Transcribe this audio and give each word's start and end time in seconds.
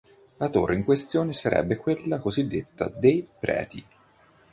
La 0.39 0.49
torre 0.49 0.73
in 0.73 0.83
questione 0.83 1.31
sarebbe 1.31 1.75
quella 1.77 2.17
cosiddetta 2.17 2.89
"de' 2.89 3.23
Preti". 3.39 3.85